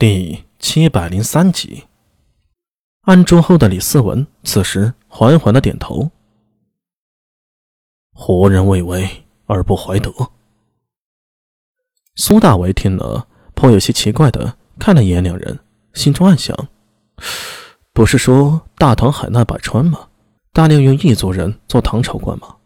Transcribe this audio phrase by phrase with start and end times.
[0.00, 1.84] 第七百零三集。
[3.02, 6.10] 安桌后的李思文此时缓缓的点头。
[8.14, 10.10] 活人未为而不怀德。
[12.16, 15.58] 苏大为听了，颇有些奇怪的看了一眼两人，
[15.92, 16.56] 心中暗想：
[17.92, 20.08] 不是说大唐海纳百川吗？
[20.54, 22.56] 大量用异族人做唐朝官吗？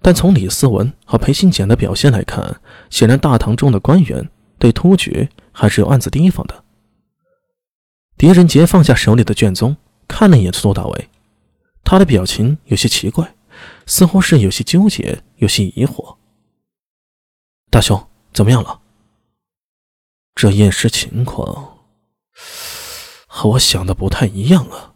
[0.00, 2.60] 但从李思文和裴新简的表现来看，
[2.90, 4.28] 显然大唐中的官员
[4.58, 6.61] 对突厥还是有暗自提防的。
[8.22, 11.08] 狄仁杰放下手里的卷宗，看了一眼苏大为，
[11.82, 13.34] 他的表情有些奇怪，
[13.84, 16.18] 似乎是有些纠结，有些疑惑。
[17.68, 18.80] 大兄，怎么样了？
[20.36, 21.78] 这验尸情况
[23.26, 24.94] 和我想的不太一样啊。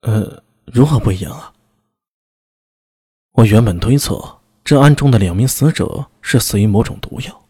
[0.00, 1.52] 呃，如何不一样啊？
[3.32, 7.44] 我原本推测，这案中的两名死者是死于某种毒药，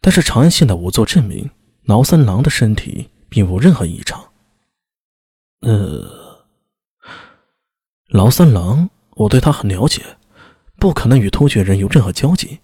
[0.00, 1.50] 但是长安县的仵作证明，
[1.82, 4.32] 劳三郎的身体并无任何异常。
[5.60, 6.46] 呃，
[8.08, 10.02] 劳三郎，我对他很了解，
[10.78, 12.60] 不可能与突厥人有任何交集，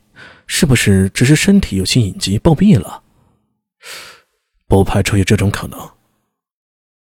[0.47, 3.03] 是不是只是身体有些隐疾暴毙了？
[4.67, 5.91] 不排除有这种可能。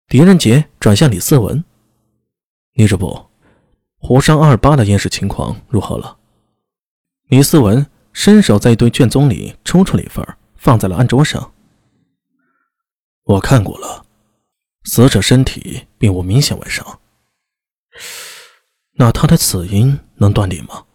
[0.07, 1.63] 狄仁杰转向李思文
[2.73, 3.25] ：“李主簿。”
[3.97, 6.17] 胡商二八的验尸情况如何了？
[7.29, 10.23] 李思文伸手在一堆卷宗里抽出了一份，
[10.55, 11.53] 放在了案桌上。
[13.25, 14.05] 我看过了，
[14.83, 16.99] 死者身体并无明显外伤。
[18.93, 20.85] 那他的死因能断定吗？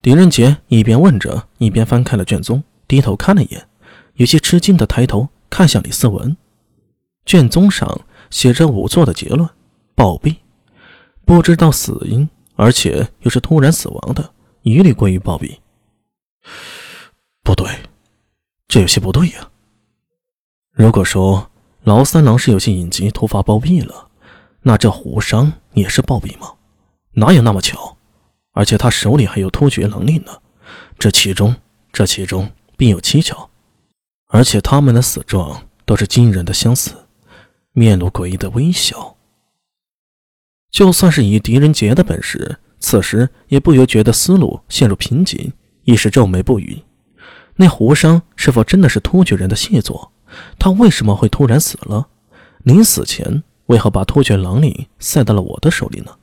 [0.00, 3.68] 狄仁杰一边问着，一边翻开了卷宗，低头看了一眼，
[4.14, 6.34] 有些吃惊的抬头看向李思文。
[7.26, 9.46] 卷宗上写着仵作的结论：
[9.94, 10.36] 暴毙。
[11.26, 15.58] 不知道死因，而且又是突然死亡的，一律归于暴毙。
[17.42, 17.68] 不对，
[18.66, 19.50] 这有些不对呀。
[20.78, 21.50] 如果说
[21.82, 24.10] 劳三郎是有些隐疾突发暴毙了，
[24.62, 26.52] 那这胡商也是暴毙吗？
[27.14, 27.96] 哪有那么巧？
[28.52, 30.30] 而且他手里还有突厥能力呢，
[30.96, 31.56] 这其中
[31.92, 33.50] 这其中必有蹊跷。
[34.28, 36.92] 而且他们的死状都是惊人的相似，
[37.72, 39.16] 面露诡异的微笑。
[40.70, 45.52] 就算是以狄仁杰的本事，此时也不由觉得思路陷入瓶颈，
[45.82, 46.84] 一时皱眉不语。
[47.56, 50.12] 那胡商是否真的是突厥人的细作？
[50.58, 52.08] 他为什么会突然死了？
[52.64, 56.16] 临死前为何把突厥狼领塞到了我的手里呢？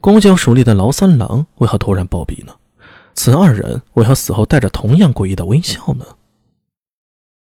[0.00, 2.54] 公交署里的劳三郎为何突然暴毙呢？
[3.14, 6.04] 此二人为何死后带着同样诡异的微笑呢？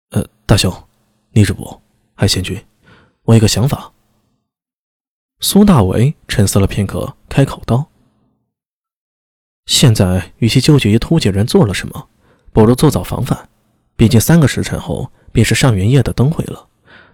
[0.09, 0.73] 呃，大兄，
[1.31, 1.81] 李主簿，
[2.15, 2.61] 海贤君，
[3.23, 3.91] 我有个想法。
[5.39, 7.87] 苏大为沉思了片刻，开口道
[9.65, 12.09] ：“现在与其纠结于突厥人做了什么，
[12.51, 13.49] 不如做早防范。
[13.95, 16.67] 毕竟三个时辰后便是上元夜的灯会了，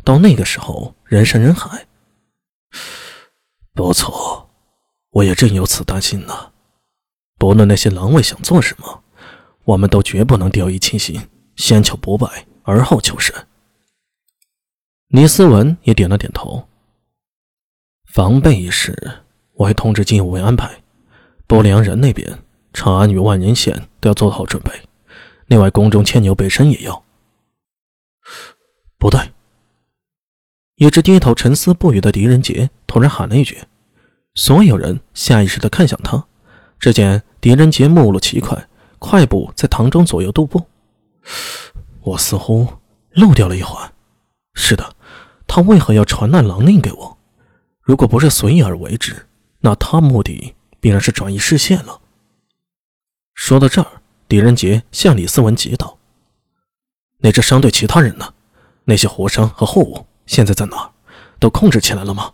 [0.03, 1.85] 到那个时候人山人海。”
[3.73, 4.50] 不错，
[5.11, 6.51] 我也正有此担心呢。
[7.38, 9.03] 不论那些狼卫想做什么，
[9.63, 11.22] 我们都绝不能掉以轻心，
[11.56, 13.35] 先求不败，而后求胜。
[15.09, 16.67] 李思文也点了点头。
[18.11, 19.22] 防备一事，
[19.53, 20.81] 我会通知金武卫安排。
[21.45, 22.39] 不良人那边，
[22.73, 24.72] 长安与万年县都要做好准备。
[25.45, 27.03] 另外，宫中牵牛背身也要。
[28.97, 29.31] 不对！
[30.75, 33.59] 一直低头沉思不语的狄仁杰突然喊了一句，
[34.35, 36.25] 所有人下意识地看向他。
[36.79, 38.67] 只见狄仁杰目露奇快，
[38.99, 40.67] 快步在堂中左右踱步。
[42.01, 42.67] 我似乎
[43.11, 43.91] 漏掉了一环。
[44.53, 44.95] 是的，
[45.47, 47.17] 他为何要传那狼令给我？
[47.81, 49.27] 如果不是随意而为之，
[49.61, 51.99] 那他目的必然是转移视线了。
[53.33, 55.97] 说到这儿，狄仁杰向李思文急道
[57.19, 58.33] ：“那支商队其他人呢？
[58.85, 60.91] 那些活商和货物现在在哪？
[61.39, 62.33] 都控制起来了吗？”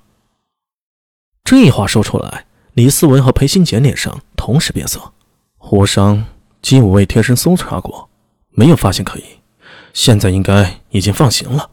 [1.44, 5.14] 这话说出来，李思文和裴新杰脸上同时变色。
[5.58, 6.26] 活商，
[6.62, 8.10] 金武卫贴身搜查过，
[8.50, 9.24] 没有发现可疑。
[9.94, 11.70] 现在应该已经放行了。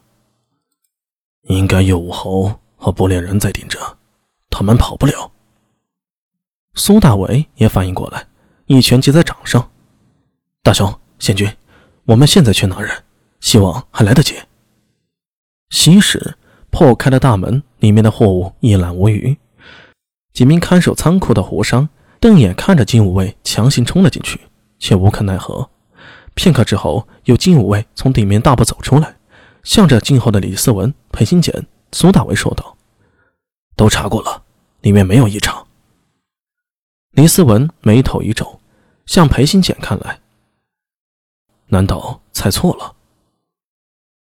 [1.43, 2.61] 应该有武侯。
[2.83, 3.79] 和不良人在盯着，
[4.49, 5.31] 他们跑不了。
[6.73, 8.27] 苏大为也反应过来，
[8.65, 9.71] 一拳击在掌上。
[10.63, 11.47] 大雄、贤君，
[12.11, 13.05] 我们现在去拿人，
[13.41, 14.35] 希望还来得及。
[15.69, 16.35] 西时
[16.69, 19.37] 破开了大门，里面的货物一览无余。
[20.33, 24.41] 几名看守仓库的胡商瞪眼看着金武卫强行冲了进去，
[24.81, 25.71] 却无可奈何。
[26.35, 29.15] 片刻之后，有金武卫从里面大步走出来，
[29.63, 31.65] 向着静候的李思文、裴新简。
[31.93, 32.77] 苏大为说道
[33.77, 34.43] ：“都查过了，
[34.81, 35.65] 里面没有异常。”
[37.13, 38.59] 李思文眉头一皱，
[39.07, 40.19] 向裴新简看来，
[41.71, 42.95] 难道猜错了？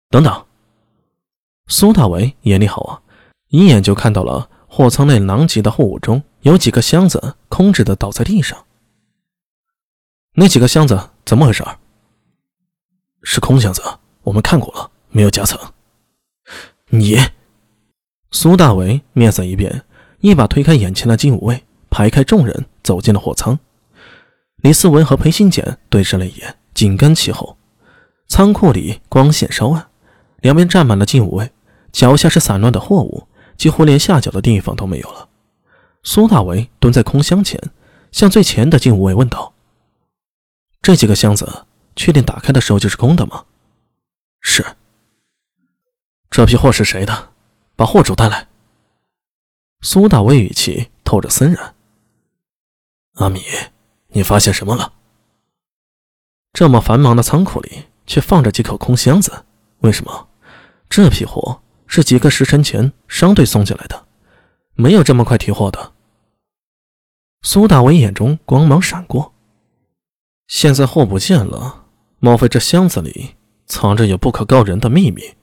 [0.09, 0.45] 等等，
[1.67, 3.01] 苏大为眼力好啊，
[3.49, 8.65] 一眼就看到了货仓内狼藉的货物中有几个箱子空着的倒在地上。
[10.35, 11.63] 那几个箱子怎么回事？
[13.23, 13.81] 是空箱子，
[14.23, 15.59] 我们看过了，没有夹层。
[16.89, 17.17] 你，
[18.31, 19.85] 苏大为面色一变，
[20.19, 23.59] 一把推开眼前的金武卫，排开众人走进了货仓。
[24.57, 27.57] 李思文和裴新简对视了一眼，紧跟其后。
[28.27, 29.87] 仓库里光线稍暗，
[30.41, 31.51] 两边站满了禁武卫，
[31.91, 33.27] 脚下是散乱的货物，
[33.57, 35.29] 几乎连下脚的地方都没有了。
[36.01, 37.61] 苏大为蹲在空箱前，
[38.11, 39.53] 向最前的禁武卫问道
[40.81, 41.65] ：“这几个箱子，
[41.95, 43.45] 确定打开的时候就是空的吗
[44.41, 44.65] ？”“是。
[46.31, 47.33] ”“这批货是谁的？
[47.75, 48.47] 把货主带来。”
[49.81, 51.75] 苏大为语气透着森然。
[53.15, 53.41] “阿米，
[54.07, 54.93] 你发现什么了？”
[56.53, 57.83] 这么繁忙的仓库里。
[58.05, 59.45] 却放着几口空箱子，
[59.79, 60.27] 为什么？
[60.89, 64.05] 这批货是几个时辰前商队送进来的，
[64.75, 65.93] 没有这么快提货的。
[67.43, 69.33] 苏大伟眼中光芒闪过，
[70.47, 71.85] 现在货不见了，
[72.19, 73.35] 莫非这箱子里
[73.65, 75.33] 藏着有不可告人的秘密？